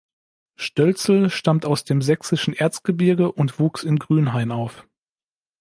Stölzel 0.55 1.29
stammt 1.29 1.63
aus 1.63 1.83
dem 1.83 2.01
sächsischen 2.01 2.55
Erzgebirge 2.55 3.31
und 3.31 3.59
wuchs 3.59 3.83
in 3.83 3.99
Grünhain 3.99 4.51
auf. 4.51 4.87